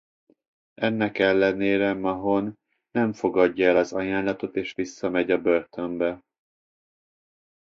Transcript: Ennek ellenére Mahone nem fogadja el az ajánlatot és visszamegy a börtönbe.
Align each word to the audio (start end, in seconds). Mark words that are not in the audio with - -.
Ennek 0.81 1.17
ellenére 1.19 1.93
Mahone 1.93 2.51
nem 2.91 3.13
fogadja 3.13 3.69
el 3.69 3.77
az 3.77 3.93
ajánlatot 3.93 4.55
és 4.55 4.73
visszamegy 4.73 5.31
a 5.31 5.41
börtönbe. 5.41 6.23